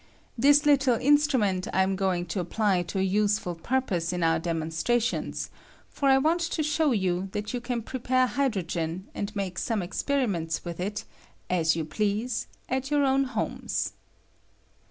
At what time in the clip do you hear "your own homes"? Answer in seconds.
12.89-13.93